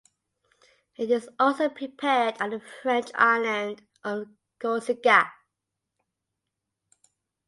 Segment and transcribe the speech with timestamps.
[0.95, 4.25] It is also prepared on the French island of
[4.59, 5.31] Corsica.